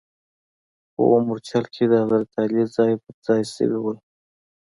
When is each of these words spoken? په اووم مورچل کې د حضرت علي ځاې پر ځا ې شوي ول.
په 0.93 0.99
اووم 1.05 1.23
مورچل 1.29 1.65
کې 1.73 1.83
د 1.87 1.93
حضرت 2.01 2.29
علي 2.41 2.63
ځاې 2.75 2.93
پر 3.03 3.15
ځا 3.25 3.33
ې 3.41 3.45
شوي 3.53 3.79
ول. 3.81 3.97